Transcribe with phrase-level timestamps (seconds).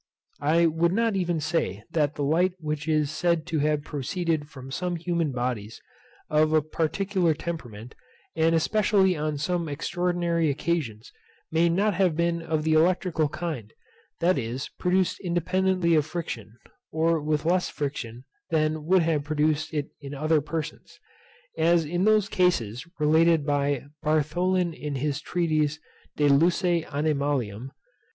[0.41, 4.71] I would not even say that the light which is said to have proceeded from
[4.71, 5.79] some human bodies,
[6.27, 7.93] of a particular temperament,
[8.35, 11.11] and especially on some extraordinary occasions,
[11.51, 13.73] may not have been of the electrical kind,
[14.21, 16.57] that is, produced independently of friction,
[16.91, 20.99] or with less friction than would have produced it in other persons;
[21.59, 25.77] as in those cases related by Bartholin in his treatice
[26.17, 27.69] De luce animalium.